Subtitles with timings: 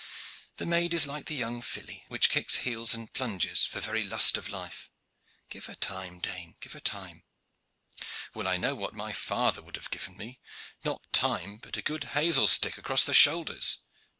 [0.55, 4.35] "The maid is like the young filly, which kicks heels and plunges for very lust
[4.35, 4.89] of life.
[5.47, 7.23] Give her time, dame, give her time."
[8.33, 10.39] "Well, I know that my father would have given me,
[10.83, 13.77] not time, but a good hazel stick across my shoulders.